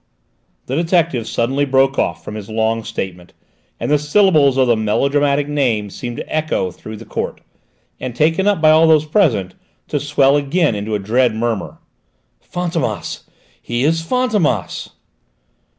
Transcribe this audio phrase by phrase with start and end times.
[0.65, 3.33] The detective suddenly broke off from his long statement,
[3.79, 7.41] and the syllables of the melodramatic name seemed to echo through the court,
[7.99, 9.53] and, taken up by all those present,
[9.89, 11.77] to swell again into a dread murmur.
[12.51, 13.25] "Fantômas!
[13.61, 14.89] He is Fantômas!"